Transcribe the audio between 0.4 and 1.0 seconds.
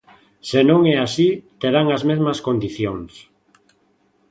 Se non é